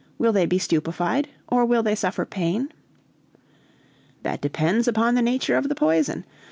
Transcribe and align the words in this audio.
Will 0.17 0.33
they 0.33 0.47
be 0.47 0.57
stupefied, 0.57 1.29
or 1.47 1.63
will 1.63 1.83
they 1.83 1.93
suffer 1.93 2.25
pain?" 2.25 2.69
"That 4.23 4.41
depends 4.41 4.87
upon 4.87 5.13
the 5.13 5.21
nature 5.21 5.55
of 5.57 5.69
the 5.69 5.75
poison. 5.75 6.25